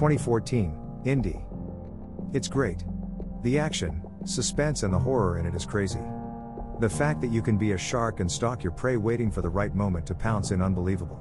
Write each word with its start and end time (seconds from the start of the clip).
2014, 0.00 1.02
Indie. 1.04 1.44
It's 2.34 2.48
great. 2.48 2.84
The 3.42 3.58
action, 3.58 4.02
suspense, 4.24 4.82
and 4.82 4.94
the 4.94 4.98
horror 4.98 5.36
in 5.36 5.44
it 5.44 5.54
is 5.54 5.66
crazy. 5.66 6.00
The 6.78 6.88
fact 6.88 7.20
that 7.20 7.30
you 7.30 7.42
can 7.42 7.58
be 7.58 7.72
a 7.72 7.76
shark 7.76 8.20
and 8.20 8.32
stalk 8.32 8.62
your 8.62 8.72
prey 8.72 8.96
waiting 8.96 9.30
for 9.30 9.42
the 9.42 9.50
right 9.50 9.74
moment 9.74 10.06
to 10.06 10.14
pounce 10.14 10.52
in 10.52 10.62
unbelievable. 10.62 11.20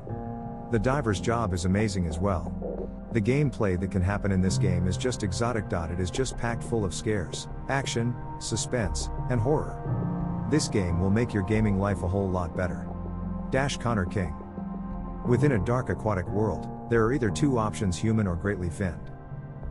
The 0.72 0.80
diver's 0.80 1.20
job 1.20 1.54
is 1.54 1.66
amazing 1.66 2.08
as 2.08 2.20
well. 2.20 2.56
The 3.12 3.20
gameplay 3.20 3.78
that 3.82 3.92
can 3.92 4.02
happen 4.02 4.32
in 4.32 4.42
this 4.42 4.58
game 4.58 4.88
is 4.88 4.96
just 4.96 5.24
exotic. 5.24 5.66
It 5.70 6.00
is 6.00 6.10
just 6.10 6.38
packed 6.38 6.64
full 6.64 6.86
of 6.86 6.94
scares, 6.94 7.50
action, 7.68 8.16
suspense, 8.40 9.10
and 9.30 9.42
horror. 9.42 10.48
This 10.50 10.70
game 10.70 11.02
will 11.02 11.10
make 11.10 11.34
your 11.34 11.44
gaming 11.44 11.80
life 11.80 12.02
a 12.02 12.08
whole 12.08 12.30
lot 12.30 12.56
better. 12.56 12.88
Dash 13.50 13.76
Connor 13.76 14.06
King. 14.06 14.34
Within 15.30 15.52
a 15.52 15.60
dark 15.60 15.90
aquatic 15.90 16.28
world, 16.28 16.68
there 16.90 17.06
are 17.06 17.14
either 17.14 17.30
two 17.30 17.60
options 17.60 17.96
human 17.96 18.26
or 18.26 18.36
greatly 18.36 18.68
finned. 18.68 19.12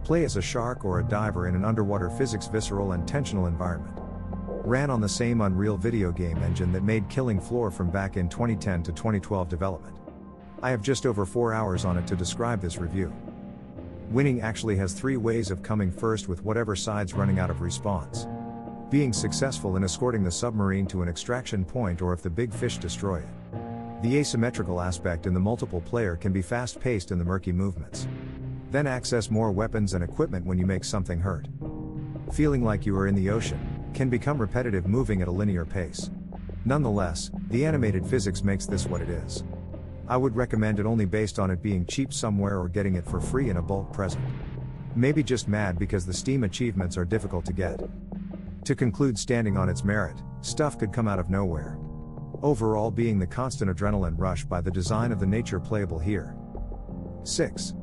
Play 0.05 0.23
as 0.23 0.37
a 0.37 0.41
shark 0.41 0.85
or 0.85 1.01
a 1.01 1.05
diver 1.05 1.49
in 1.49 1.57
an 1.57 1.65
underwater 1.65 2.09
physics 2.11 2.47
visceral 2.47 2.93
and 2.93 3.09
tensional 3.09 3.49
environment 3.49 3.99
ran 4.65 4.89
on 4.89 5.01
the 5.01 5.09
same 5.09 5.41
Unreal 5.41 5.77
video 5.77 6.13
game 6.13 6.39
engine 6.45 6.71
that 6.71 6.85
made 6.85 7.09
Killing 7.09 7.41
Floor 7.41 7.73
from 7.73 7.91
back 7.91 8.17
in 8.17 8.29
2010 8.29 8.85
to 8.85 8.93
2012 8.93 9.49
development. 9.49 9.97
I 10.63 10.71
have 10.71 10.81
just 10.81 11.07
over 11.07 11.27
4 11.27 11.53
hours 11.53 11.85
on 11.85 11.99
it 11.99 12.07
to 12.07 12.15
describe 12.15 12.61
this 12.61 12.79
review. 12.79 13.13
Winning 14.11 14.41
actually 14.43 14.77
has 14.77 14.93
three 14.93 15.17
ways 15.17 15.51
of 15.51 15.65
coming 15.65 15.91
first 15.91 16.29
with 16.29 16.45
whatever 16.45 16.77
side's 16.77 17.15
running 17.15 17.41
out 17.41 17.51
of 17.51 17.57
respawns. 17.57 18.31
Being 18.91 19.13
successful 19.13 19.77
in 19.77 19.83
escorting 19.83 20.23
the 20.23 20.31
submarine 20.31 20.87
to 20.87 21.03
an 21.03 21.09
extraction 21.09 21.65
point 21.65 22.01
or 22.01 22.13
if 22.13 22.23
the 22.23 22.31
big 22.31 22.55
fish 22.55 22.79
destroy 22.79 23.19
it. 23.19 23.58
The 24.01 24.17
asymmetrical 24.17 24.81
aspect 24.81 25.27
in 25.27 25.35
the 25.35 25.41
multiple 25.41 25.81
player 25.81 26.15
can 26.15 26.33
be 26.33 26.41
fast 26.41 26.79
paced 26.79 27.11
in 27.11 27.19
the 27.19 27.25
murky 27.25 27.51
movements. 27.51 28.07
Then 28.71 28.87
access 28.87 29.29
more 29.29 29.51
weapons 29.51 29.95
and 29.95 30.05
equipment 30.05 30.47
when 30.47 30.57
you 30.57 30.67
make 30.67 30.85
something 30.85 31.19
hurt. 31.19 31.49
Feeling 32.33 32.63
like 32.63 32.87
you 32.87 32.97
are 32.97 33.09
in 33.09 33.17
the 33.17 33.29
ocean, 33.29 33.59
can 33.95 34.09
become 34.09 34.39
repetitive 34.39 34.87
moving 34.87 35.21
at 35.21 35.27
a 35.27 35.33
linear 35.33 35.65
pace. 35.65 36.11
Nonetheless, 36.65 37.33
the 37.49 37.67
animated 37.67 38.07
physics 38.07 38.45
makes 38.45 38.67
this 38.67 38.87
what 38.87 39.01
it 39.01 39.09
is. 39.09 39.43
I 40.07 40.17
would 40.17 40.37
recommend 40.37 40.79
it 40.79 40.87
only 40.87 41.05
based 41.05 41.41
on 41.41 41.51
it 41.51 41.61
being 41.61 41.85
cheap 41.85 42.13
somewhere 42.13 42.61
or 42.61 42.69
getting 42.69 42.95
it 42.95 43.05
for 43.05 43.21
free 43.21 43.51
in 43.51 43.57
a 43.57 43.63
bulk 43.63 43.93
present. 43.93 44.25
Maybe 44.95 45.25
just 45.25 45.49
mad 45.49 45.77
because 45.77 46.07
the 46.07 46.15
Steam 46.15 46.45
achievements 46.45 46.97
are 46.97 47.05
difficult 47.05 47.45
to 47.47 47.53
get. 47.53 47.81
To 48.65 48.77
conclude, 48.77 49.19
standing 49.19 49.57
on 49.57 49.69
its 49.69 49.83
merit, 49.83 50.23
stuff 50.41 50.79
could 50.79 50.93
come 50.93 51.09
out 51.09 51.19
of 51.19 51.31
nowhere. 51.31 51.77
Overall, 52.43 52.91
being 52.91 53.19
the 53.19 53.27
constant 53.27 53.71
adrenaline 53.71 54.15
rush 54.17 54.45
by 54.45 54.61
the 54.61 54.71
design 54.71 55.11
of 55.11 55.19
the 55.19 55.27
nature 55.27 55.59
playable 55.59 55.99
here. 55.99 56.37
6. 57.25 57.75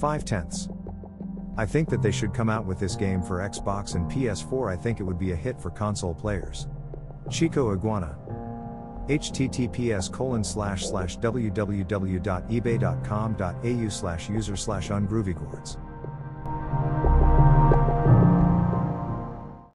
5 0.00 0.24
tenths. 0.24 0.68
I 1.58 1.66
think 1.66 1.90
that 1.90 2.00
they 2.00 2.10
should 2.10 2.32
come 2.32 2.48
out 2.48 2.64
with 2.64 2.78
this 2.78 2.96
game 2.96 3.22
for 3.22 3.40
Xbox 3.40 3.94
and 3.94 4.10
PS4. 4.10 4.72
I 4.72 4.76
think 4.76 5.00
it 5.00 5.02
would 5.02 5.18
be 5.18 5.32
a 5.32 5.36
hit 5.36 5.60
for 5.60 5.70
console 5.70 6.14
players. 6.14 6.68
Chico 7.28 7.74
Iguana. 7.74 8.16
https 9.08 10.10
colon 10.10 10.44
slash 10.44 10.86
slash 10.86 11.18
www.ebay.com.au 11.18 13.88
slash 13.88 14.30
user 14.30 14.56
slash. 14.56 14.88